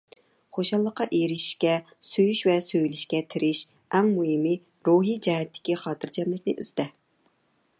[0.57, 1.73] خۇشاللىققا ئېرىشىشكە،
[2.11, 3.61] سۆيۈش ۋە سۆيۈلۈشكە تىرىش،
[3.99, 4.55] ئەڭ مۇھىمى،
[4.89, 6.91] روھىي جەھەتتىكى خاتىرجەملىكنى ئىزدە.